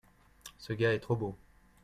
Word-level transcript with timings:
ce 0.57 0.73
gars 0.73 0.93
est 0.95 0.99
trop 0.99 1.15
beau. 1.15 1.37